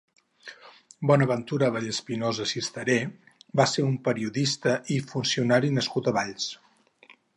Bonaventura 1.09 1.67
Vallespinosa 1.75 2.47
Sistaré 2.53 2.95
va 3.61 3.67
ser 3.73 3.85
un 3.91 3.99
periodista 4.09 4.75
i 4.97 4.99
funcionari 5.13 5.73
nascut 5.77 6.11
a 6.11 6.15
Valls. 6.19 6.49